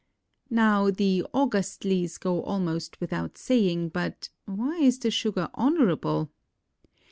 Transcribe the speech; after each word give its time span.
Now 0.49 0.89
the 0.89 1.23
"augustlies" 1.31 2.19
go 2.19 2.41
almost 2.41 2.99
without 2.99 3.37
saying, 3.37 3.89
but 3.89 4.29
why 4.47 4.77
is 4.79 4.97
the 4.97 5.11
sugar 5.11 5.47
honorable? 5.53 6.31